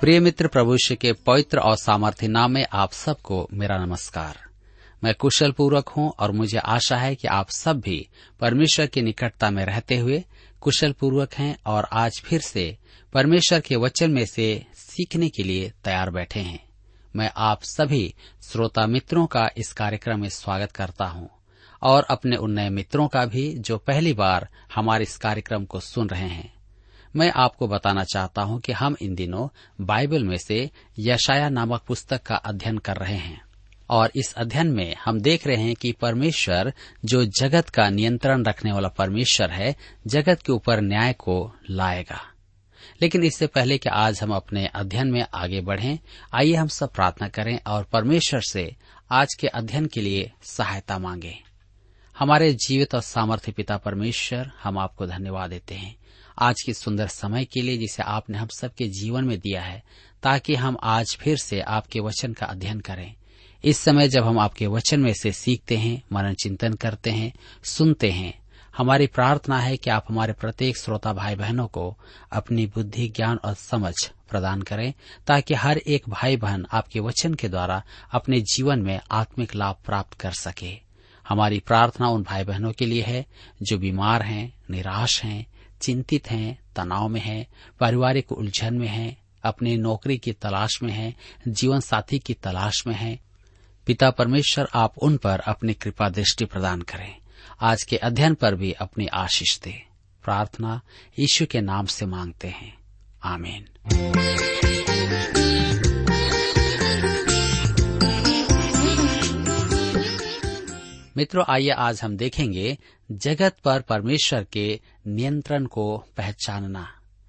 [0.00, 4.36] प्रिय मित्र प्रभुष्य के पवित्र और सामर्थ्य नाम में आप सबको मेरा नमस्कार।
[5.04, 8.08] मैं कुशल पूर्वक हूँ और मुझे आशा है कि आप सब भी
[8.40, 10.24] परमेश्वर की निकटता में रहते हुए
[10.60, 12.78] कुशल पूर्वक हैं और आज फिर से
[13.12, 16.68] परमेश्वर के वचन में से सीखने के लिए तैयार बैठे हैं।
[17.16, 21.30] मैं आप सभी श्रोता मित्रों का इस कार्यक्रम में स्वागत करता हूँ
[21.82, 26.08] और अपने उन नए मित्रों का भी जो पहली बार हमारे इस कार्यक्रम को सुन
[26.08, 26.57] रहे हैं।
[27.18, 29.48] मैं आपको बताना चाहता हूँ कि हम इन दिनों
[29.80, 33.42] बाइबल में से यशाया नामक पुस्तक का अध्ययन कर रहे हैं।
[33.90, 36.72] और इस अध्ययन में हम देख रहे हैं कि परमेश्वर,
[37.04, 42.20] जो जगत का नियंत्रण रखने वाला परमेश्वर है, जगत के ऊपर न्याय को लाएगा।
[43.02, 45.98] लेकिन इससे पहले कि आज हम अपने अध्ययन में आगे बढ़ें,
[46.34, 48.76] आइए हम सब प्रार्थना करें और परमेश्वर से
[49.10, 51.47] आज के अध्ययन के लिए सहायता मांगें।
[52.18, 55.96] हमारे जीवित और सामर्थ्य पिता परमेश्वर, हम आपको धन्यवाद देते हैं।
[56.38, 59.82] आज के सुंदर समय के लिए जिसे आपने हम सबके जीवन में दिया है,
[60.22, 63.14] ताकि हम आज फिर से आपके वचन का अध्ययन करें।
[63.64, 67.32] इस समय जब हम आपके वचन में से सीखते हैं मनन चिंतन करते हैं,
[67.64, 68.38] सुनते हैं,
[68.76, 71.98] हमारी प्रार्थना है कि आप हमारे प्रत्येक श्रोता भाई बहनों को
[72.32, 73.94] अपनी बुद्धि, ज्ञान और समझ
[74.30, 74.94] प्रदान करें,
[75.26, 80.14] ताकि हर एक भाई बहन आपके वचन के द्वारा अपने जीवन में आत्मिक लाभ प्राप्त
[80.14, 80.87] कर सके।
[81.28, 83.26] हमारी प्रार्थना उन भाई बहनों के लिए है,
[83.62, 85.46] जो बीमार हैं, निराश हैं,
[85.80, 87.46] चिंतित हैं, तनाव में हैं,
[87.80, 91.16] पारिवारिक उलझन में हैं, अपनी नौकरी की तलाश में हैं,
[91.48, 93.20] जीवन साथी की तलाश में हैं।
[93.86, 97.16] पिता परमेश्वर, आप उन पर अपनी कृपा दृष्टि प्रदान करें।
[97.60, 99.82] आज के अध्ययन पर भी अपनी आशीष दे।
[100.24, 100.80] प्रार्थना
[101.18, 102.78] यीशु के नाम से मांगते हैं।
[103.24, 103.68] आमीन।
[111.18, 112.78] मित्रों, आइए आज हम देखेंगे
[113.12, 116.88] जगत पर परमेश्वर के नियंत्रण को पहचानना।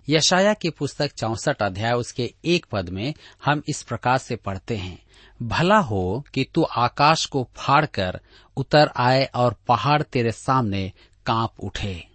[0.10, 3.14] यशाया की पुस्तक चौसठ अध्याय, उसके एक पद में
[3.46, 5.04] हम इस प्रकार से पढ़ते हैं,
[5.42, 8.20] भला हो कि तू आकाश को फाड़कर
[8.58, 10.92] उतर आए और पहाड़ तेरे सामने
[11.26, 12.08] काँप उठे।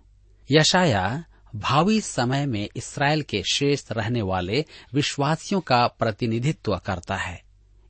[0.52, 1.24] यशाया
[1.56, 4.64] भावी समय में इसराइल के शेष रहने वाले
[4.94, 7.42] विश्वासियों का प्रतिनिधित्व करता है।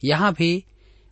[0.05, 0.65] यहाँ भी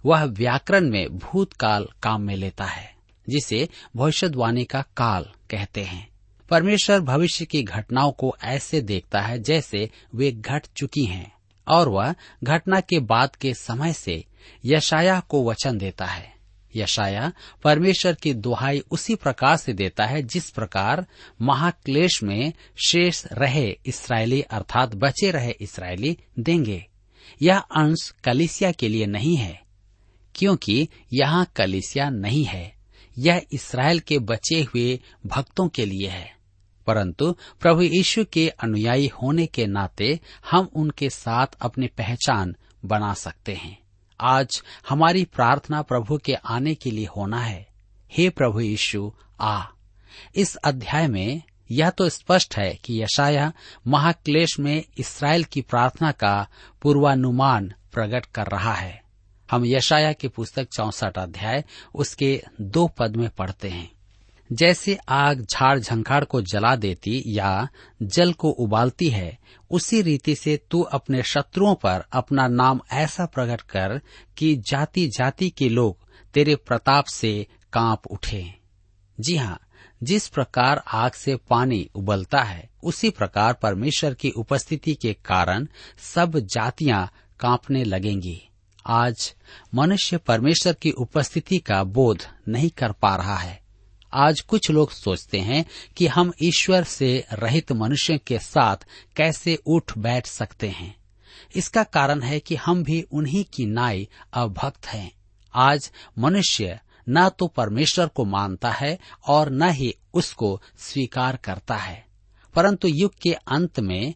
[0.05, 2.95] वह व्याकरण में भूतकाल काम में लेता है,
[3.29, 6.09] जिसे भविष्यवाणी का काल कहते हैं।
[6.51, 11.33] परमेश्वर भविष्य की घटनाओं को ऐसे देखता है जैसे वे घट चुकी हैं,
[11.69, 12.15] और वह
[12.45, 14.25] घटना के बाद के समय से
[14.65, 16.33] यशाया को वचन देता है।
[16.77, 21.07] यशाया परमेश्वर की दुहाई उसी प्रकार से देता है जिस प्रकार
[21.43, 22.53] महाक्लेश में
[22.89, 26.87] शेष रहे इसराइली अर्थात बचे रहे इसराइली देंगे।
[27.43, 29.63] यह अंश कलिसिया के लिए नहीं है
[30.35, 32.75] क्योंकि यहाँ कलिसिया नहीं है।
[33.19, 36.37] यह इसराइल के बचे हुए भक्तों के लिए है।
[36.87, 40.21] परंतु प्रभु यीशु के अनुयायी होने के नाते
[40.51, 43.79] हम उनके साथ अपनी पहचान बना सकते हैं।
[44.21, 47.69] आज हमारी प्रार्थना प्रभु के आने के लिए होना है।
[48.13, 49.65] हे प्रभु यीशु, आ।
[50.37, 53.53] इस अध्याय में यह तो स्पष्ट है कि यशाया
[53.87, 56.49] महाक्लेश में इसराइल की प्रार्थना का
[56.83, 59.02] पूर्वानुमान प्रकट कर रहा है।
[59.53, 61.65] हम यशाया की पुस्तक चौसठ अध्याय,
[61.95, 63.93] उसके दो पद में पढ़ते हैं।
[64.53, 67.69] जैसे आग झाड़ झंखाड़ को जला देती या
[68.03, 69.39] जल को उबालती है,
[69.71, 74.01] उसी रीति से तू अपने शत्रुओं पर अपना नाम ऐसा प्रकट कर
[74.39, 75.97] कि जाति जाति के लोग
[76.35, 78.55] तेरे प्रताप से काँप उठे।
[79.21, 79.61] जी हाँ
[80.03, 85.67] जिस प्रकार आग से पानी उबलता है, उसी प्रकार परमेश्वर की उपस्थिति के कारण
[85.99, 88.49] सब जातियाँ कांपने लगेंगी।
[88.87, 89.35] आज
[89.75, 93.63] मनुष्य परमेश्वर की उपस्थिति का बोध नहीं कर पा रहा है।
[94.15, 95.65] आज कुछ लोग सोचते हैं
[95.97, 98.77] कि हम ईश्वर से रहित मनुष्य के साथ
[99.17, 100.97] कैसे उठ बैठ सकते हैं।
[101.57, 105.13] इसका कारण है कि हम भी उन्हीं की नाई अभक्त हैं।
[105.55, 112.07] आज मनुष्य न तो परमेश्वर को मानता है और न ही उसको स्वीकार करता है।
[112.55, 114.15] परंतु युग के अंत में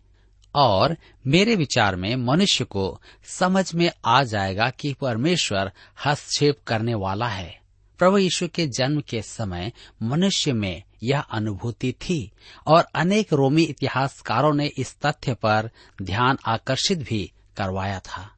[0.57, 5.73] और मेरे विचार में मनुष्य को समझ में आ जाएगा कि परमेश्वर
[6.07, 7.61] हस्तक्षेप करने वाला है।
[7.99, 9.73] प्रभु यीशु के जन्म के समय
[10.03, 12.33] मनुष्य में यह अनुभूति थी
[12.67, 15.71] और अनेक रोमी इतिहासकारों ने इस तथ्य पर
[16.03, 18.33] ध्यान आकर्षित भी करवाया था।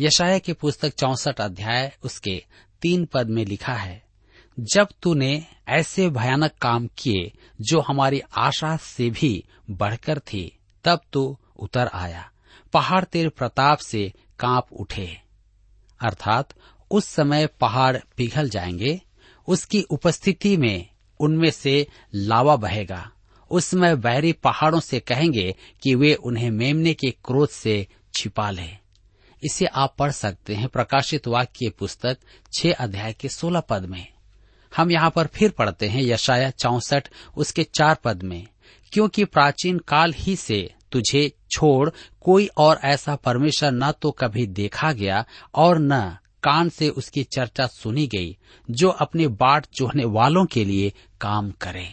[0.00, 2.42] यशाया की पुस्तक चौसठ अध्याय उसके
[2.82, 4.02] तीन पद में लिखा है,
[4.60, 10.52] जब तूने ऐसे भयानक काम किए जो हमारी आशा से भी बढ़कर थी
[10.86, 12.30] तब तू उतर आया।
[12.72, 15.20] पहाड़ तेरे प्रताप से काँप उठे।
[16.00, 16.48] अर्थात
[16.90, 19.00] उस समय पहाड़ पिघल जाएँगे,
[19.48, 20.88] उसकी उपस्थिति में
[21.20, 23.10] उनमें से लावा बहेगा।
[23.50, 28.78] उस समय बैरी पहाड़ों से कहेंगे कि वे उन्हें मेमने के क्रोध से छिपा लें।
[29.44, 32.18] इसे आप पढ़ सकते हैं प्रकाशित वाक्य पुस्तक
[32.52, 34.12] छह अध्याय के सोलह पद में।
[34.76, 38.46] हम यहाँ पर फिर पढ़ते हैं यशाया चौसठ, उसके चार पद में।
[38.92, 41.90] क्योंकि प्राचीन काल ही से तुझे छोड़
[42.20, 45.24] कोई और ऐसा परमेश्वर न तो कभी देखा गया
[45.54, 48.36] और न कान से उसकी चर्चा सुनी गई,
[48.70, 51.88] जो अपने बाट जोहने वालों के लिए काम करे।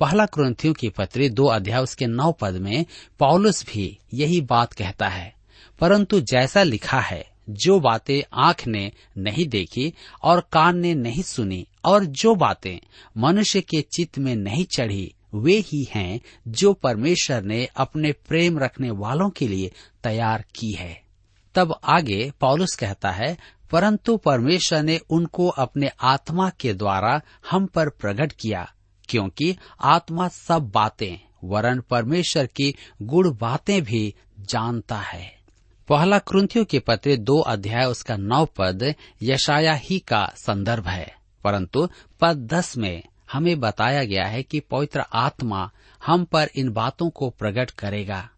[0.00, 2.84] पहला क्रंथियों की पत्री दो अध्याय उसके नौ पद में
[3.18, 5.34] पौलुस भी यही बात कहता है,
[5.80, 9.92] परंतु जैसा लिखा है, जो बातें आँख ने नहीं देखी
[10.22, 12.78] और कान ने नहीं सुनी और जो बातें
[13.18, 18.90] मनुष्य के चित्त में नहीं चढ़ी वे ही हैं जो परमेश्वर ने अपने प्रेम रखने
[18.90, 21.02] वालों के लिए तैयार की है।
[21.54, 23.36] तब आगे पौलुस कहता है,
[23.70, 27.20] परंतु परमेश्वर ने उनको अपने आत्मा के द्वारा
[27.50, 28.66] हम पर प्रकट किया,
[29.08, 35.30] क्योंकि आत्मा सब बातें, वरन परमेश्वर की गुड़ बातें भी जानता है।
[35.88, 41.14] पहला क्रंथियों के पत्र दो अध्याय उसका नौ पद यशाया ही का संदर्भ है,
[41.44, 41.88] परंतु
[42.20, 43.02] पद दस में
[43.32, 45.70] हमें बताया गया है कि पवित्र आत्मा
[46.00, 48.28] हम पर इन बातों को प्रकट करेगा।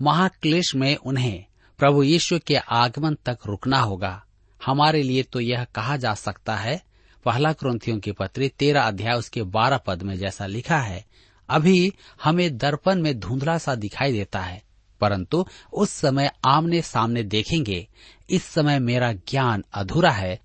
[0.00, 1.44] महाक्लेश में उन्हें
[1.78, 4.22] प्रभु यीशु के आगमन तक रुकना होगा।
[4.60, 6.80] हमारे लिए तो यह कहा जा सकता है,
[7.26, 11.04] पहला क्रंथियों की पत्री तेरह अध्याय उसके बारह पद में जैसा लिखा है,
[11.48, 11.92] अभी
[12.24, 14.62] हमें दर्पण में धुंधला सा दिखाई देता है,
[15.00, 17.86] परंतु उस समय आमने सामने देखेंगे,
[18.30, 20.40] इस समय मेरा ज्ञान अधूरा है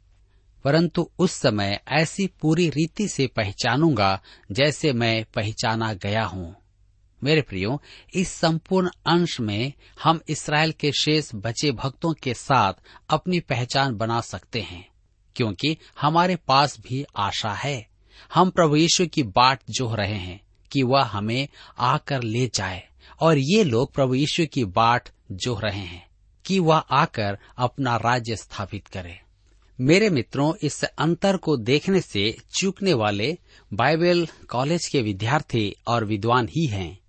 [0.64, 4.22] परंतु उस समय ऐसी पूरी रीति से पहचानूँगा
[4.52, 6.56] जैसे मैं पहचाना गया हूँ।
[7.24, 7.82] मेरे प्रियो,
[8.14, 9.74] इस संपूर्ण अंश में
[10.04, 12.74] हम इसराइल के शेष बचे भक्तों के साथ
[13.10, 14.88] अपनी पहचान बना सकते हैं,
[15.36, 17.88] क्योंकि हमारे पास भी आशा है।
[18.34, 20.40] हम प्रभु यीशु की बाट जोह रहे हैं
[20.72, 21.48] कि वह हमें
[21.78, 22.84] आकर ले जाए,
[23.22, 26.08] और ये लोग प्रभु यीशु की बाट जोह रहे हैं
[26.46, 29.20] कि वह आकर अपना राज्य स्थापित करे।
[29.82, 33.38] मेरे मित्रों, इस अंतर को देखने से चूकने वाले
[33.74, 37.00] बाइबल कॉलेज के विद्यार्थी और विद्वान ही हैं।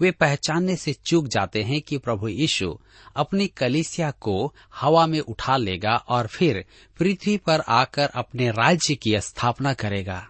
[0.00, 2.78] वे पहचानने से चूक जाते हैं कि प्रभु यीशु
[3.16, 6.64] अपनी कलिसिया को हवा में उठा लेगा और फिर
[6.98, 10.26] पृथ्वी पर आकर अपने राज्य की स्थापना करेगा।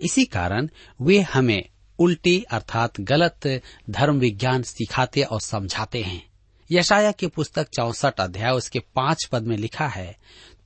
[0.00, 0.68] इसी कारण
[1.00, 1.68] वे हमें
[1.98, 6.32] उल्टी अर्थात गलत धर्म विज्ञान सिखाते और समझाते हैं।
[6.70, 10.16] यशाया की पुस्तक चौसठ अध्याय, उसके पाँच पद में लिखा है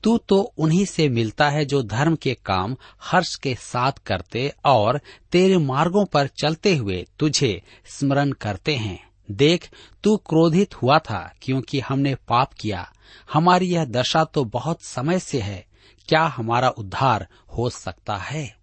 [0.06, 5.00] तू तो उन्हीं से मिलता है जो धर्म के काम, हर्ष के साथ करते और
[5.32, 9.70] तेरे मार्गों पर चलते हुए तुझे स्मरण करते हैं। देख,
[10.04, 12.92] तू क्रोधित हुआ था क्योंकि हमने पाप किया।
[13.32, 15.66] हमारी यह दशा तो बहुत समय से है।
[16.08, 18.56] क्या हमारा उद्धार हो सकता है?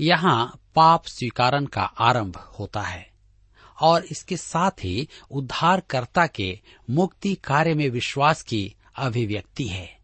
[0.00, 3.10] यहाँ पाप स्वीकारन का आरंभ होता है
[3.80, 9.99] और इसके साथ ही उद्धारकर्ता के मुक्ति कार्य में विश्वास की अभिव्यक्ति है।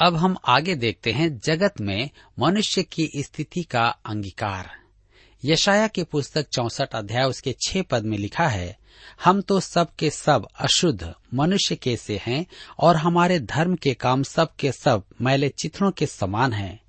[0.00, 4.70] अब हम आगे देखते हैं जगत में मनुष्य की स्थिति का अंगीकार।
[5.44, 8.78] यशाया की पुस्तक चौसठ अध्याय, उसके छह पद में लिखा है,
[9.24, 12.46] हम तो सब के सब अशुद्ध मनुष्य के से हैं
[12.78, 16.80] और हमारे धर्म के काम सब के सब मैले चित्रों के समान हैं।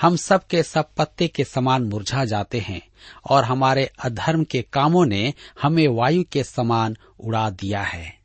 [0.00, 2.88] हम सब के सब पत्ते के समान मुरझा जाते हैं
[3.30, 8.18] और हमारे अधर्म के कामों ने हमें वायु के समान उड़ा दिया है।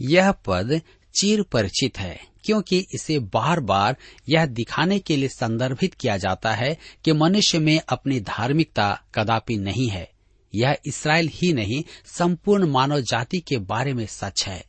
[0.00, 0.80] यह पद
[1.20, 3.96] चीर परिचित है। क्योंकि इसे बार बार
[4.28, 9.88] यह दिखाने के लिए संदर्भित किया जाता है कि मनुष्य में अपनी धार्मिकता कदापि नहीं
[9.88, 10.10] है।
[10.54, 14.64] यह इसराइल ही नहीं, संपूर्ण मानव जाति के बारे में सच है।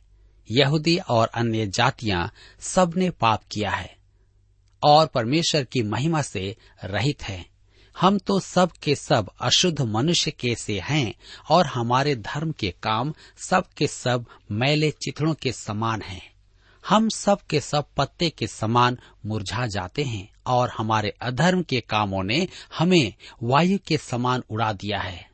[0.50, 3.96] यहूदी और अन्य जातियाँ सबने पाप किया है
[4.82, 7.46] और परमेश्वर की महिमा से रहित है।
[8.00, 11.14] हम तो सब के सब अशुद्ध मनुष्य के से हैं
[11.50, 16.37] और हमारे धर्म के काम सब के सब मैले चित्रों के समान हैं।
[16.88, 22.22] हम सब के सब पत्ते के समान मुरझा जाते हैं और हमारे अधर्म के कामों
[22.22, 25.26] ने हमें वायु के समान उड़ा दिया है।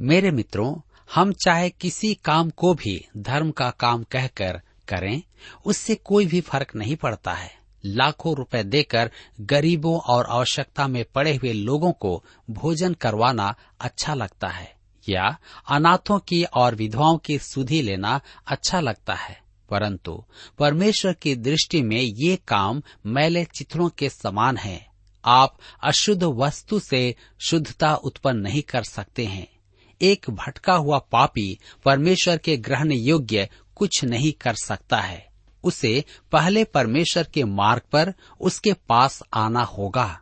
[0.00, 0.74] मेरे मित्रों,
[1.14, 5.22] हम चाहे किसी काम को भी धर्म का काम कहकर करें,
[5.66, 9.10] उससे कोई भी फ़र्क नहीं पड़ता है। लाखों रुपए देकर
[9.40, 14.74] गरीबों और आवश्यकता में पड़े हुए लोगों को भोजन करवाना अच्छा लगता है,
[15.08, 20.24] या अनाथों की और विधवाओं की सुधि लेना अच्छा लगता है। परंतु
[20.58, 24.86] परमेश्वर की दृष्टि में ये काम मैले चित्रों के समान है।
[25.24, 27.14] आप अशुद्ध वस्तु से
[27.46, 29.48] शुद्धता उत्पन्न नहीं कर सकते हैं।
[30.02, 35.28] एक भटका हुआ पापी परमेश्वर के ग्रहण योग्य कुछ नहीं कर सकता है।
[35.64, 40.20] उसे पहले परमेश्वर के मार्ग पर उसके पास आना होगा।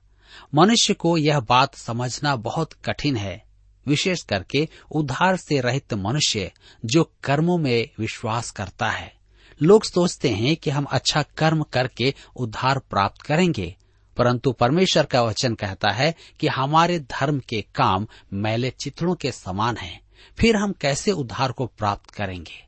[0.54, 3.44] मनुष्य को यह बात समझना बहुत कठिन है।
[3.86, 6.52] विशेष करके उधार से रहित मनुष्य
[6.84, 9.14] जो कर्मों में विश्वास करता है।
[9.62, 13.74] लोग सोचते हैं कि हम अच्छा कर्म करके उद्धार प्राप्त करेंगे,
[14.16, 19.76] परंतु परमेश्वर का वचन कहता है कि हमारे धर्म के काम मैले चित्रों के समान
[19.76, 20.00] हैं।
[20.38, 22.62] फिर हम कैसे उद्धार को प्राप्त करेंगे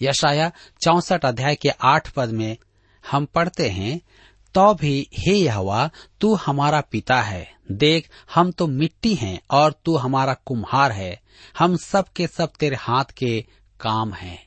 [0.00, 0.50] यशाया
[0.82, 2.56] चौसठ अध्याय के आठ पद में
[3.04, 4.00] हम पढ़ते हैं
[4.54, 9.96] तो भी हे यहवा, तू हमारा पिता है, देख, हम तो मिट्टी हैं और तू
[9.96, 11.20] हमारा कुम्हार है,
[11.58, 13.40] हम सब के सब तेरे हाथ के
[13.80, 14.38] काम हैं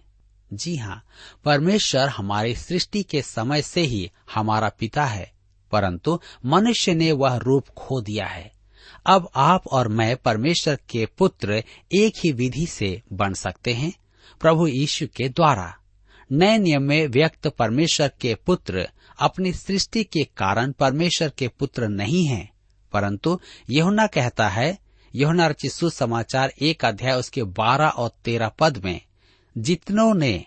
[0.54, 1.04] जी हाँ
[1.46, 5.32] परमेश्वर हमारी सृष्टि के समय से ही हमारा पिता है
[5.72, 8.52] परंतु मनुष्य ने वह रूप खो दिया है।
[9.06, 13.94] अब आप और मैं परमेश्वर के पुत्र एक ही विधि से बन सकते हैं
[14.42, 15.74] प्रभु यीशु के द्वारा।
[16.32, 18.88] नए नियम में व्यक्त परमेश्वर के पुत्र
[19.20, 22.50] अपनी सृष्टि के कारण परमेश्वर के पुत्र नहीं हैं,
[22.94, 24.78] परंतु यहुना कहता है
[25.16, 29.02] यहुना रचित सुसमाचार एक अध्याय उसके बारह और तेरह पद में
[29.58, 30.46] जितनों ने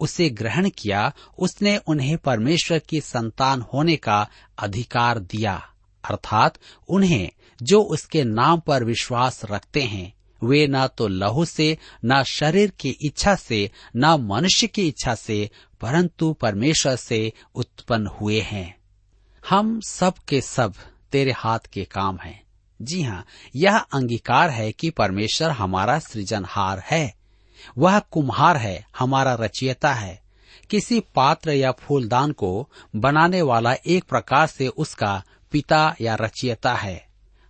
[0.00, 4.28] उसे ग्रहण किया, उसने उन्हें परमेश्वर की संतान होने का
[4.58, 5.70] अधिकार दिया।
[6.10, 7.30] अर्थात उन्हें
[7.62, 12.90] जो उसके नाम पर विश्वास रखते हैं, वे न तो लहू से, न शरीर की
[12.90, 18.78] इच्छा से, न मनुष्य की इच्छा से, परंतु परमेश्वर से उत्पन्न हुए हैं।
[19.48, 20.74] हम सब के सब
[21.12, 22.42] तेरे हाथ के काम हैं।
[22.82, 27.19] जी हाँ यह अंगीकार है कि परमेश्वर हमारा सृजनहार है।
[27.78, 30.22] वह कुम्हार है, हमारा रचयिता है।
[30.70, 37.06] किसी पात्र या फूलदान को बनाने वाला एक प्रकार से उसका पिता या रचयिता है।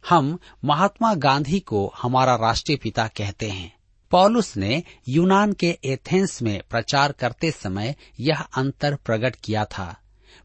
[0.09, 3.77] हम महात्मा गांधी को हमारा राष्ट्रीय पिता कहते हैं।
[4.11, 9.97] पॉलुस ने यूनान के एथेंस में प्रचार करते समय यह अंतर प्रकट किया था।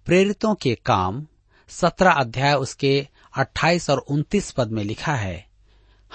[0.05, 1.27] प्रेरितों के काम,
[1.69, 3.07] सत्रह अध्याय उसके
[3.37, 5.54] अट्ठाईस और उन्तीस पद में लिखा है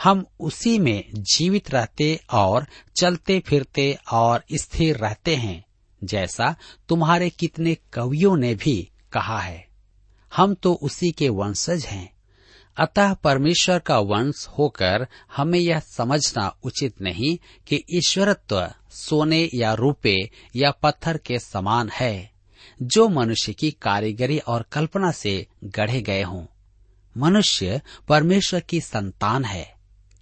[0.05, 2.67] हम उसी में जीवित रहते और
[3.01, 5.65] चलते फिरते और स्थिर रहते हैं,
[6.05, 6.57] जैसा
[6.89, 9.69] तुम्हारे कितने कवियों ने भी कहा है।
[10.37, 12.13] हम तो उसी के वंशज हैं।
[12.77, 20.31] अतः परमेश्वर का वंश होकर हमें यह समझना उचित नहीं कि ईश्वरत्व सोने या रूपे
[20.57, 22.33] या पत्थर के समान है,
[22.83, 26.47] जो मनुष्य की कारीगरी और कल्पना से गढ़े गए हों।
[27.17, 29.80] मनुष्य परमेश्वर की संतान है।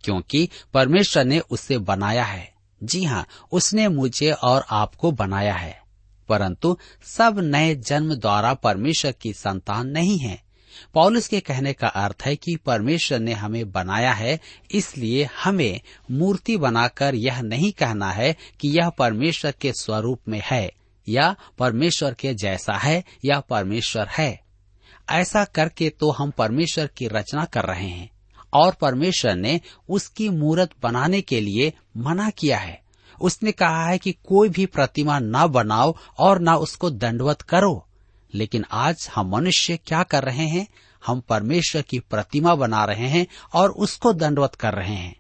[0.09, 5.83] क्योंकि परमेश्वर ने उसे बनाया है। जी हाँ उसने मुझे और आपको बनाया है।
[6.29, 10.43] परंतु सब नए जन्म द्वारा परमेश्वर की संतान नहीं है।
[10.95, 16.57] पॉलिस के कहने का अर्थ है कि परमेश्वर ने हमें बनाया है, इसलिए हमें मूर्ति
[16.57, 20.73] बनाकर यह नहीं कहना है कि यह परमेश्वर के स्वरूप में है,
[21.09, 24.41] या परमेश्वर के जैसा है, या परमेश्वर है।
[25.11, 28.18] ऐसा करके तो हम परमेश्वर की रचना कर रहे हैं।
[28.53, 32.83] और परमेश्वर ने उसकी मूर्त बनाने के लिए मना किया है।
[33.21, 37.85] उसने कहा है कि कोई भी प्रतिमा न बनाओ और न उसको दंडवत करो।
[38.35, 40.67] लेकिन आज हम मनुष्य क्या कर रहे हैं?
[41.07, 45.17] हम परमेश्वर की प्रतिमा बना रहे हैं और उसको दंडवत कर रहे हैं।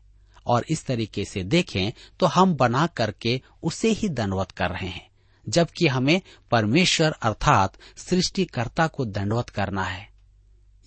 [0.46, 5.08] और इस तरीके से देखें तो हम बना करके उसे ही दंडवत कर रहे हैं,
[5.48, 6.20] जबकि हमें
[6.50, 10.07] परमेश्वर अर्थात सृष्टिकर्ता को दंडवत करना है।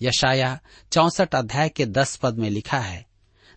[0.02, 0.60] यशाया
[0.92, 3.06] चौसठ अध्याय के दस पद में लिखा है,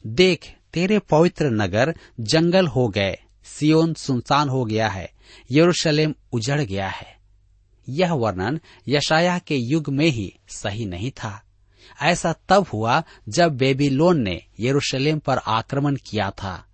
[0.07, 5.11] देख, तेरे पवित्र नगर जंगल हो गए सियोन सुनसान हो गया है,
[5.51, 7.15] यरूशलेम उजड़ गया है।
[7.89, 11.41] यह वर्णन यशाया के युग में ही सही नहीं था।
[12.01, 16.65] ऐसा तब हुआ जब बेबीलोन ने यरूशलेम पर आक्रमण किया था।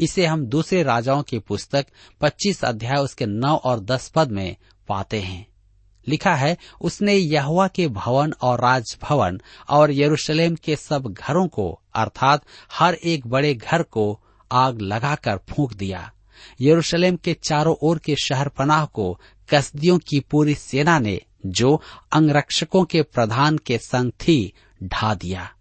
[0.00, 1.86] इसे हम दूसरे राजाओं की पुस्तक
[2.20, 4.56] 25 अध्याय उसके 9 और 10 पद में
[4.88, 5.46] पाते हैं।
[6.08, 12.42] लिखा है, उसने यहुआ के भवन और राजभवन और यरूशलेम के सब घरों को, अर्थात
[12.72, 14.20] हर एक बड़े घर को
[14.52, 16.12] आग लगाकर फूंक दिया।
[16.60, 19.20] यरूशलेम के चारों ओर के शहर पनाह को
[19.50, 21.82] कस्दियों की पूरी सेना ने, जो
[22.12, 25.52] अंगरक्षकों के प्रधान के संग थी, ढा दिया।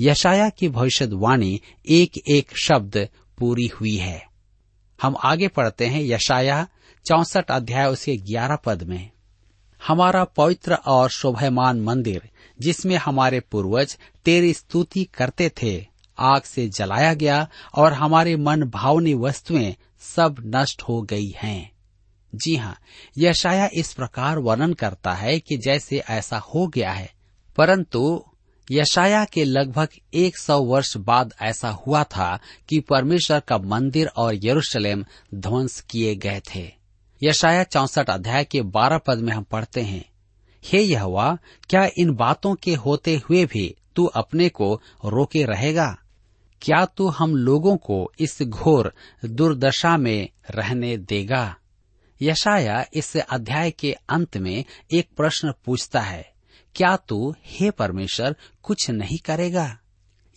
[0.00, 4.26] यशाया की भविष्यवाणी एक एक शब्द पूरी हुई है।
[5.02, 6.68] हम आगे पढ़ते हैं यशाया
[7.06, 9.10] चौसठ अध्याय उसके ग्यारह पद में।
[9.86, 15.86] हमारा पवित्र और शोभयमान मंदिर, जिसमें हमारे पूर्वज तेरी स्तुति करते थे,
[16.18, 21.70] आग से जलाया गया और हमारे मन भावनी वस्तुएँ सब नष्ट हो गई हैं।
[22.34, 22.76] जी हाँ
[23.18, 27.12] यशाया इस प्रकार वर्णन करता है कि जैसे ऐसा हो गया है
[27.56, 28.24] परंतु
[28.70, 34.34] यशाया के लगभग एक सौ वर्ष बाद ऐसा हुआ था कि परमेश्वर का मंदिर और
[34.34, 36.79] यरूशलेम ध्वंस किए गए थे
[37.22, 40.04] यशाया चौसठ अध्याय के बारह पद में हम पढ़ते हैं,
[40.64, 41.38] हे यहोवा,
[41.70, 45.98] क्या इन बातों के होते हुए भी तू अपने को रोके रहेगा?
[46.62, 48.92] क्या तू हम लोगों को इस घोर
[49.24, 51.56] दुर्दशा में रहने देगा?
[52.22, 56.32] यशाया इस अध्याय के अंत में एक प्रश्न पूछता है,
[56.74, 59.78] क्या तू, हे परमेश्वर, कुछ नहीं करेगा?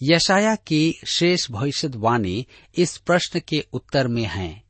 [0.03, 2.47] यशाया की शेष भविष्यवाणी
[2.77, 4.63] इस प्रश्न के उत्तर में है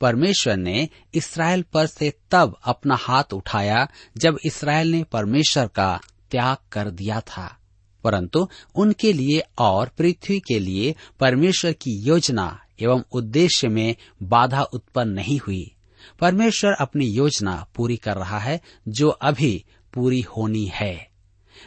[0.00, 6.00] परमेश्वर ने इसराइल पर से तब अपना हाथ उठाया जब इसराइल ने परमेश्वर का
[6.30, 7.58] त्याग कर दिया था।
[8.04, 15.08] परंतु उनके लिए और पृथ्वी के लिए परमेश्वर की योजना एवं उद्देश्य में बाधा उत्पन्न
[15.08, 15.74] नहीं हुई।
[16.20, 21.08] परमेश्वर अपनी योजना पूरी कर रहा है जो अभी पूरी होनी है।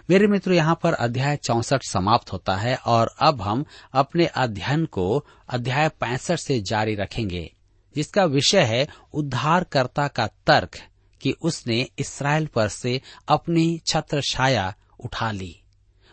[0.10, 5.26] मेरे मित्रों, यहाँ पर अध्याय चौसठ समाप्त होता है और अब हम अपने अध्ययन को
[5.50, 7.56] अध्याय पैंसठ से जारी रखेंगे।
[7.96, 10.80] जिसका विषय है उद्धारकर्ता का तर्क
[11.22, 15.62] कि उसने इसराइल पर से अपनी छत्र छाया उठा ली।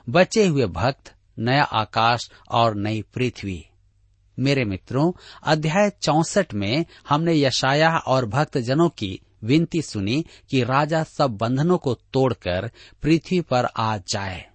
[0.09, 3.67] बचे हुए भक्त, नया आकाश और नई पृथ्वी।
[4.39, 11.05] मेरे मित्रों, अध्याय चौसठ में हमने यशाया और भक्त जनों की विनती सुनी कि राजा
[11.05, 12.71] सब बंधनों को तोड़कर
[13.03, 14.49] पृथ्वी पर आ जाए।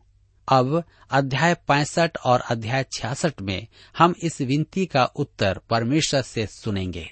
[0.52, 7.08] अब अध्याय पैंसठ और अध्याय छियासठ में हम इस विनती का उत्तर परमेश्वर से सुनेंगे।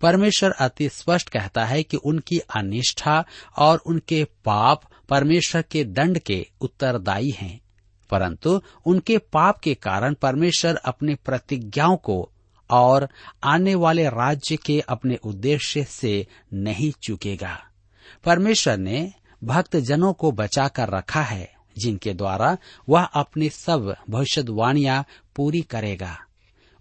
[0.00, 3.24] परमेश्वर अति स्पष्ट कहता है कि उनकी अनिष्ठा
[3.58, 7.60] और उनके पाप परमेश्वर के दंड के उत्तरदायी हैं,
[8.10, 12.30] परंतु उनके पाप के कारण परमेश्वर अपनी प्रतिज्ञाओं को
[12.70, 13.08] और
[13.44, 17.58] आने वाले राज्य के अपने उद्देश्य से नहीं चुकेगा।
[18.24, 19.12] परमेश्वर ने
[19.44, 22.56] भक्त जनों को बचाकर रखा है। जिनके द्वारा
[22.88, 25.04] वह अपनी सब भविष्यवाणियाँ
[25.36, 26.18] पूरी करेगा।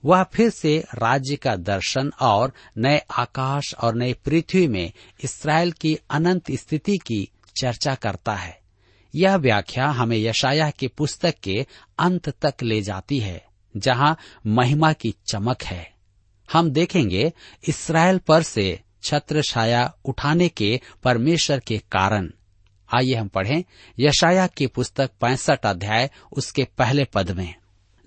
[0.06, 4.92] वह फिर से राज्य का दर्शन और नए आकाश और नई पृथ्वी में
[5.24, 8.60] इसराइल की अनंत स्थिति की चर्चा करता है।
[9.16, 11.66] यह व्याख्या हमें यशाया की पुस्तक के
[12.00, 13.46] अंत तक ले जाती है,
[13.78, 15.94] जहाँ महिमा की चमक है।
[16.54, 17.34] हम देखेंगे
[17.68, 22.32] इसराइल पर से छत्र छाया उठाने के परमेश्वर के कारण।
[22.94, 23.64] आइए हम पढ़ें
[24.00, 27.56] यशाया की पुस्तक पैंसठ अध्याय, उसके पहले पद में।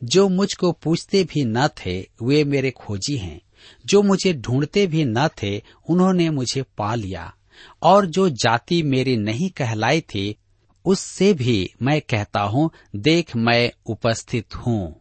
[0.05, 3.40] जो मुझको पूछते भी न थे, वे मेरे खोजी हैं।
[3.87, 7.35] जो मुझे ढूंढते भी न थे, उन्होंने मुझे पा लिया।
[7.83, 10.37] और जो जाति मेरी नहीं कहलाई थी,
[10.85, 15.01] उससे भी मैं कहता हूँ, देख मैं उपस्थित हूँ।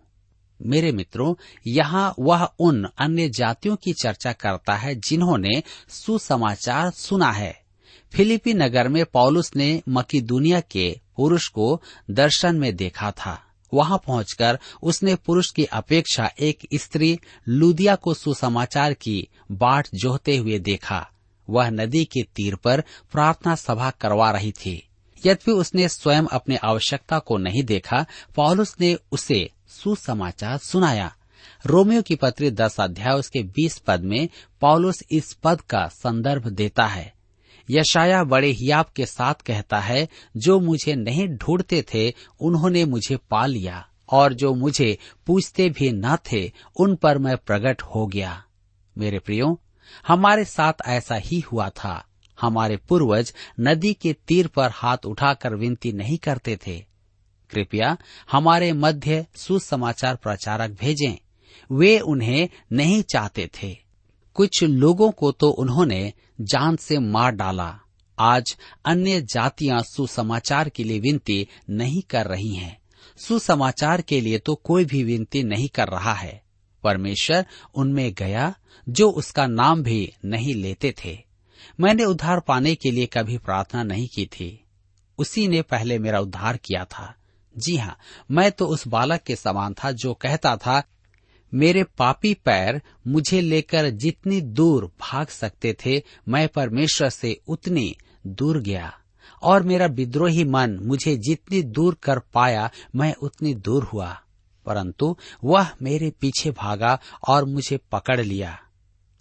[0.61, 1.35] मेरे मित्रों,
[1.67, 7.62] यहाँ वह उन अन्य जातियों की चर्चा करता है, जिन्होंने सुसमाचार सुना है।
[8.13, 13.97] फिलिपी नगर में पौलुस ने मकी दुनिया के पुरुष को दर्शन में देखा था। वहाँ
[13.97, 21.09] पहुंचकर उसने पुरुष की अपेक्षा एक स्त्री लुदिया को सुसमाचार की बाट जोहते हुए देखा।
[21.49, 27.19] वह नदी के तीर पर प्रार्थना सभा करवा रही थी। यद्यपि उसने स्वयं अपनी आवश्यकता
[27.19, 31.15] को नहीं देखा, पॉलुस ने उसे सुसमाचार सुनाया।
[31.65, 34.29] रोमियो की पत्री दस अध्याय उसके बीस पद में
[34.61, 37.22] पॉलुस इस पद का संदर्भ देता है।
[37.69, 43.45] यशाया बड़े हियाब के साथ कहता है, जो मुझे नहीं ढूंढते थे, उन्होंने मुझे पा
[43.45, 44.97] लिया, और जो मुझे
[45.27, 48.43] पूछते भी न थे, उन पर मैं प्रकट हो गया।
[48.97, 49.61] मेरे प्रियो,
[50.07, 52.07] हमारे साथ ऐसा ही हुआ था।
[52.41, 56.85] हमारे पूर्वज नदी के तीर पर हाथ उठाकर विनती नहीं करते थे।
[57.49, 57.97] कृपया
[58.31, 61.17] हमारे मध्य सुसमाचार प्रचारक भेजें।
[61.71, 63.77] वे उन्हें नहीं चाहते थे।
[64.33, 67.79] कुछ लोगों को तो उन्होंने जान से मार डाला।
[68.19, 72.81] आज अन्य जातियाँ सुसमाचार के लिए विनती नहीं कर रही हैं।
[73.17, 76.43] सुसमाचार के लिए तो कोई भी विनती नहीं कर रहा है।
[76.83, 78.55] परमेश्वर उनमें गया,
[78.89, 81.23] जो उसका नाम भी नहीं लेते थे।
[81.79, 84.63] मैंने उद्धार पाने के लिए कभी प्रार्थना नहीं की थी।
[85.17, 87.15] उसी ने पहले मेरा उद्धार किया था।
[87.57, 87.97] जी हाँ
[88.31, 90.83] मैं तो उस बालक के समान था जो कहता था
[91.53, 97.95] मेरे पापी पैर मुझे लेकर जितनी दूर भाग सकते थे, मैं परमेश्वर से उतनी
[98.27, 98.99] दूर गया।
[99.43, 104.21] और मेरा विद्रोही मन मुझे जितनी दूर कर पाया, मैं उतनी दूर हुआ।
[104.65, 108.59] परंतु वह मेरे पीछे भागा और मुझे पकड़ लिया।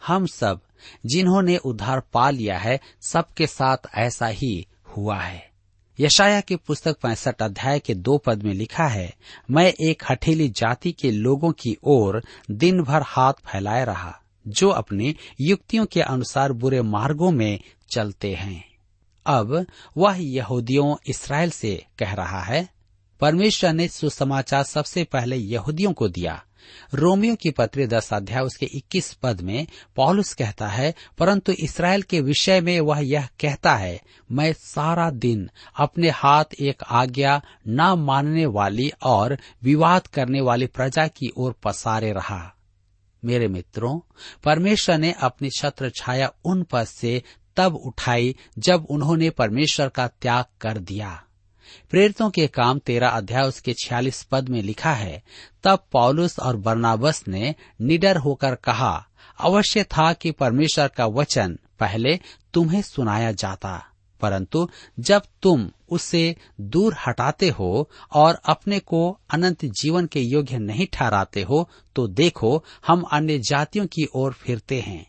[0.06, 0.60] हम सब,
[1.06, 4.66] जिन्होंने उधार पा लिया है, सबके साथ ऐसा ही
[4.96, 5.51] हुआ है।
[6.02, 9.14] यशाया की पुस्तक पैंसठ अध्याय के दो पद में लिखा है,
[9.50, 15.14] मैं एक हठीली जाति के लोगों की ओर दिन भर हाथ फैलाए रहा, जो अपने
[15.40, 17.60] युक्तियों के अनुसार बुरे मार्गों में
[17.90, 18.64] चलते हैं।
[19.26, 22.68] अब वह यहूदियों इसराइल से कह रहा है,
[23.20, 26.44] परमेश्वर ने सुसमाचार सबसे पहले यहूदियों को दिया
[26.94, 32.20] रोमियो की पत्री दस अध्याय, उसके इक्कीस पद में पॉलुस कहता है, परंतु इसराइल के
[32.20, 34.00] विषय में वह यह कहता है,
[34.32, 41.06] मैं सारा दिन अपने हाथ एक आज्ञा न मानने वाली और विवाद करने वाली प्रजा
[41.06, 42.54] की ओर पसारे रहा।
[43.24, 44.00] मेरे मित्रों,
[44.44, 47.22] परमेश्वर ने अपनी छत्र छाया उन पर से
[47.56, 51.22] तब उठाई जब उन्होंने परमेश्वर का त्याग कर दिया।
[51.90, 55.22] प्रेरितों के काम तेरा अध्याय उसके छियालीस पद में लिखा है।
[55.64, 59.06] तब पौलुस और बर्नाबस ने निडर होकर कहा,
[59.38, 62.18] अवश्य था कि परमेश्वर का वचन पहले
[62.54, 63.82] तुम्हें सुनाया जाता,
[64.22, 70.86] परंतु जब तुम उससे दूर हटाते हो और अपने को अनंत जीवन के योग्य नहीं
[70.92, 75.06] ठहराते हो तो देखो हम अन्य जातियों की ओर फिरते हैं।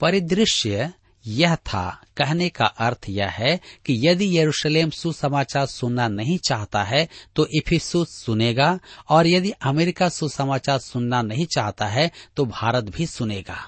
[0.00, 0.92] परिदृश्य
[1.26, 7.08] यह था। कहने का अर्थ यह है कि यदि यरूशलेम सुसमाचार सुनना नहीं चाहता है
[7.36, 13.58] तो इफिसुस सुनेगा, और यदि अमेरिका सुसमाचार सुनना नहीं चाहता है तो भारत भी सुनेगा।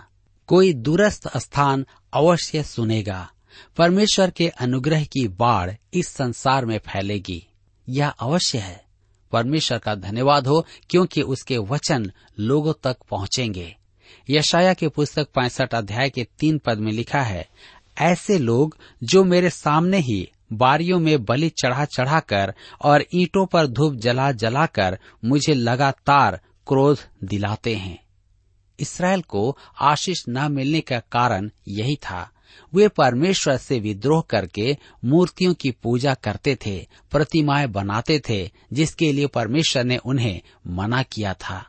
[0.47, 3.31] कोई दूरस्थ स्थान अवश्य सुनेगा।
[3.77, 7.47] परमेश्वर के अनुग्रह की बाढ़ इस संसार में फैलेगी।
[7.89, 8.85] यह अवश्य है।
[9.33, 13.77] परमेश्वर का धन्यवाद हो, क्योंकि उसके वचन लोगों तक पहुँचेंगे।
[14.31, 17.49] यशाया की पुस्तक पैंसठ अध्याय के तीन पद में लिखा है,
[17.99, 23.95] ऐसे लोग जो मेरे सामने ही बारियों में बलि चढ़ा चढ़ाकर और ईंटों पर धूप
[23.95, 27.99] जला जलाकर मुझे लगातार क्रोध दिलाते हैं।
[28.81, 32.31] इसराइल को आशीष न मिलने का कारण यही था।
[32.75, 39.27] वे परमेश्वर से विद्रोह करके मूर्तियों की पूजा करते थे, प्रतिमाएँ बनाते थे, जिसके लिए
[39.27, 41.67] परमेश्वर ने उन्हें मना किया था।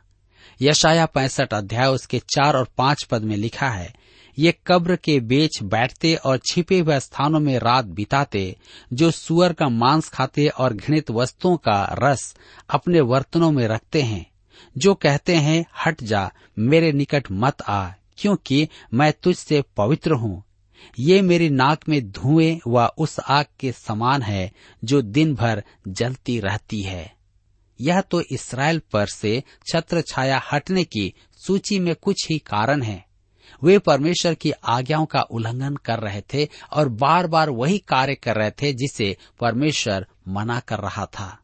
[0.62, 3.94] यशाया पैंसठ अध्याय उसके चार और पाँच पद में लिखा है,
[4.38, 8.56] ये कब्र के बेच बैठते और छिपे हुए स्थानों में रात बिताते,
[8.94, 12.36] जो सुअर का मांस खाते और घृणित वस्तुओं का रस
[12.70, 14.26] अपने वर्तनों में रखते हैं,
[14.78, 20.44] जो कहते हैं, हट जा, मेरे निकट मत आ, क्योंकि मैं तुझसे पवित्र हूँ।
[21.00, 24.52] ये मेरी नाक में धुएँ व उस आग के समान है,
[24.84, 27.19] जो दिन भर जलती रहती है
[27.82, 31.14] यह तो इसराइल पर से छत्र छाया हटने की
[31.46, 33.06] सूची में कुछ ही कारण है।
[33.64, 38.36] वे परमेश्वर की आज्ञाओं का उल्लंघन कर रहे थे और बार बार वही कार्य कर
[38.36, 41.40] रहे थे जिसे परमेश्वर मना कर रहा था।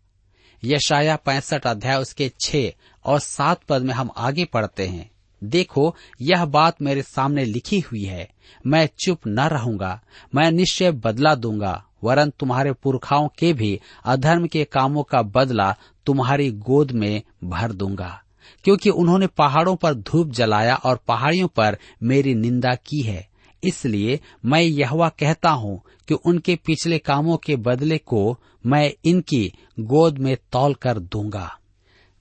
[0.63, 2.71] यशाया पैंसठ अध्याय उसके छह
[3.05, 5.11] और सात पद में हम आगे पढ़ते हैं।
[5.43, 8.29] देखो, यह बात मेरे सामने लिखी हुई है।
[8.67, 10.01] मैं चुप न रहूँगा,
[10.35, 16.51] मैं निश्चय बदला दूँगा। वरन तुम्हारे पुरखाओं के भी अधर्म के कामों का बदला तुम्हारी
[16.51, 18.21] गोद में भर दूँगा।
[18.63, 23.29] क्योंकि उन्होंने पहाड़ों पर धूप जलाया और पहाड़ियों पर मेरी निंदा की है।
[23.63, 30.17] इसलिए मैं यहवा कहता हूँ कि उनके पिछले कामों के बदले को मैं इनकी गोद
[30.17, 31.59] में तौल कर दूँगा।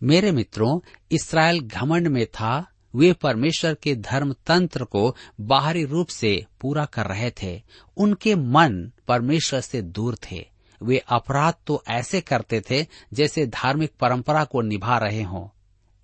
[0.02, 6.46] मेरे मित्रों, इसराइल घमंड में था वे परमेश्वर के धर्म तंत्र को बाहरी रूप से
[6.60, 7.62] पूरा कर रहे थे।
[7.96, 10.48] उनके मन परमेश्वर से दूर थे।
[10.82, 15.48] वे अपराध तो ऐसे करते थे जैसे धार्मिक परंपरा को निभा रहे हों।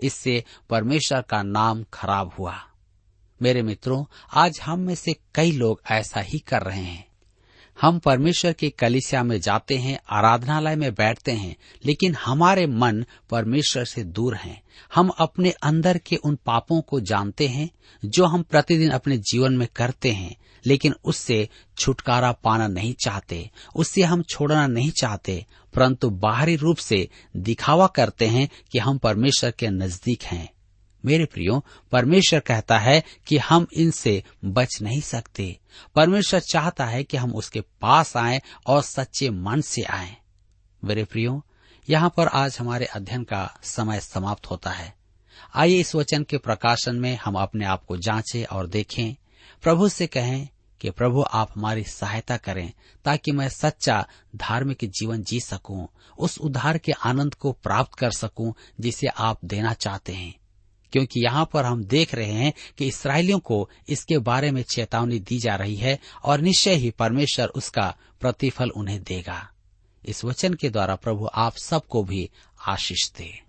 [0.01, 2.55] इससे परमेश्वर का नाम खराब हुआ।
[3.43, 7.10] मेरे मित्रों, आज हम में से कई लोग ऐसा ही कर रहे हैं।
[7.81, 13.85] हम परमेश्वर के कलिसिया में जाते हैं, आराधनालय में बैठते हैं, लेकिन हमारे मन परमेश्वर
[13.85, 14.63] से दूर हैं।
[14.95, 17.71] हम अपने अंदर के उन पापों को जानते हैं,
[18.05, 24.03] जो हम प्रतिदिन अपने जीवन में करते हैं, लेकिन उससे छुटकारा पाना नहीं चाहते, उससे
[24.03, 29.69] हम छोड़ना नहीं चाहते, परंतु बाहरी रूप से दिखावा करते हैं कि हम परमेश्वर के
[29.69, 30.49] नज़दीक हैं।
[31.05, 35.59] मेरे प्रियो, परमेश्वर कहता है कि हम इनसे बच नहीं सकते।
[35.97, 40.17] परमेश्वर चाहता है कि हम उसके पास आए और सच्चे मन से आए।
[40.85, 41.47] मेरे प्रियो,
[41.91, 44.95] यहाँ पर आज हमारे अध्ययन का समय समाप्त होता है।
[45.55, 49.17] आइए इस वचन के प्रकाशन में हम अपने आप को जांचें और देखें।
[49.63, 50.49] प्रभु से कहें
[50.81, 52.73] कि प्रभु आप हमारी सहायता करें
[53.05, 58.55] ताकि मैं सच्चा धार्मिक जीवन जी सकूँ, उस उद्धार के आनंद को प्राप्त कर सकूँ
[58.81, 60.40] जिसे आप देना चाहते हैं।
[60.93, 65.39] क्योंकि यहाँ पर हम देख रहे हैं कि इसराइलियों को इसके बारे में चेतावनी दी
[65.39, 69.51] जा रही है और निश्चय ही परमेश्वर उसका प्रतिफल उन्हें देगा।
[70.05, 72.31] इस वचन के द्वारा प्रभु आप सबको भी
[72.69, 73.41] आशीष दे।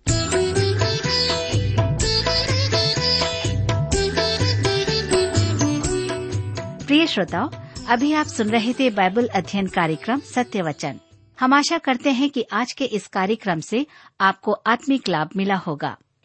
[6.86, 7.50] प्रिय श्रोताओ
[7.88, 11.00] अभी आप सुन रहे थे बाइबल अध्ययन कार्यक्रम सत्य वचन।
[11.40, 13.86] हम आशा करते हैं कि आज के इस कार्यक्रम से
[14.20, 15.96] आपको आत्मिक लाभ मिला होगा।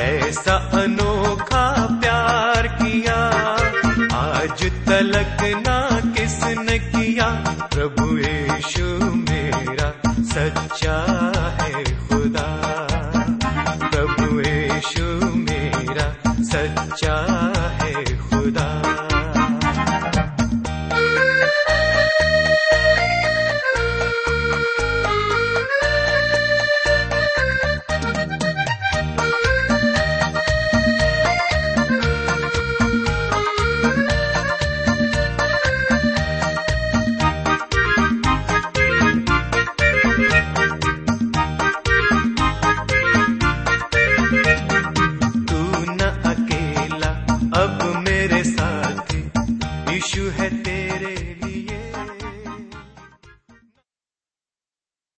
[0.00, 1.64] ऐसा अनोखा
[2.00, 3.16] प्यार किया।
[4.18, 5.78] आज तलक ना
[6.12, 7.26] किसने किया।
[7.74, 10.96] प्रभु यीशु मेरा सच्चा
[11.60, 11.77] है।